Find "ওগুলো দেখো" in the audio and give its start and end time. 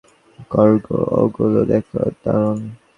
1.21-1.99